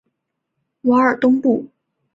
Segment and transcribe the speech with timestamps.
[0.81, 1.67] 瓦尔东布。